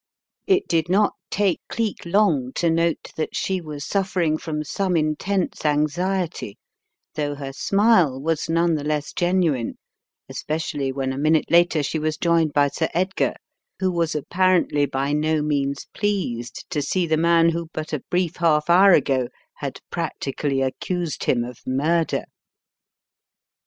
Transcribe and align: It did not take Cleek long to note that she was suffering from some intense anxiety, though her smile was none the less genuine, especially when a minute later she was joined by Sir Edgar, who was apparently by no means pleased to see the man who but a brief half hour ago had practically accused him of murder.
It 0.47 0.67
did 0.67 0.89
not 0.89 1.13
take 1.29 1.61
Cleek 1.69 2.07
long 2.07 2.53
to 2.55 2.71
note 2.71 3.11
that 3.17 3.35
she 3.35 3.61
was 3.61 3.85
suffering 3.85 4.35
from 4.39 4.63
some 4.63 4.97
intense 4.97 5.63
anxiety, 5.63 6.57
though 7.13 7.35
her 7.35 7.53
smile 7.53 8.19
was 8.19 8.49
none 8.49 8.73
the 8.73 8.83
less 8.83 9.13
genuine, 9.13 9.77
especially 10.27 10.91
when 10.91 11.13
a 11.13 11.19
minute 11.19 11.51
later 11.51 11.83
she 11.83 11.99
was 11.99 12.17
joined 12.17 12.51
by 12.51 12.69
Sir 12.69 12.89
Edgar, 12.95 13.35
who 13.77 13.91
was 13.91 14.15
apparently 14.15 14.87
by 14.87 15.13
no 15.13 15.43
means 15.43 15.85
pleased 15.93 16.65
to 16.71 16.81
see 16.81 17.05
the 17.05 17.15
man 17.15 17.49
who 17.49 17.67
but 17.71 17.93
a 17.93 18.03
brief 18.09 18.37
half 18.37 18.71
hour 18.71 18.93
ago 18.93 19.27
had 19.57 19.81
practically 19.91 20.63
accused 20.63 21.25
him 21.25 21.43
of 21.43 21.59
murder. 21.67 22.23